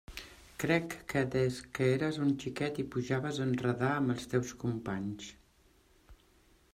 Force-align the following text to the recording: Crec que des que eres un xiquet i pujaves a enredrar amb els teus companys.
Crec 0.61 0.93
que 1.11 1.21
des 1.35 1.59
que 1.79 1.89
eres 1.97 2.17
un 2.23 2.33
xiquet 2.45 2.81
i 2.83 2.87
pujaves 2.95 3.41
a 3.43 3.47
enredrar 3.51 3.93
amb 3.99 4.15
els 4.17 4.27
teus 4.35 4.55
companys. 4.65 5.29